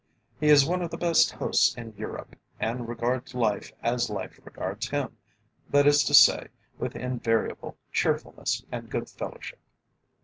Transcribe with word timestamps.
He 0.39 0.47
is 0.47 0.65
one 0.65 0.81
of 0.81 0.89
the 0.89 0.97
best 0.97 1.31
hosts 1.33 1.75
in 1.75 1.93
Europe, 1.95 2.35
and 2.59 2.89
regards 2.89 3.35
life 3.35 3.71
as 3.83 4.09
life 4.09 4.39
regards 4.43 4.89
him, 4.89 5.15
that 5.69 5.85
is 5.85 6.03
to 6.05 6.15
say, 6.15 6.47
with 6.79 6.95
invariable 6.95 7.77
cheerfulness 7.91 8.65
and 8.71 8.89
goodfellowship. 8.89 9.59